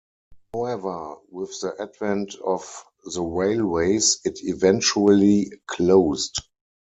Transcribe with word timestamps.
However, 0.55 1.17
with 1.29 1.51
the 1.61 1.79
advent 1.79 2.33
of 2.43 2.83
the 3.13 3.21
railways, 3.21 4.19
it 4.25 4.39
eventually 4.43 5.51
closed. 5.67 6.39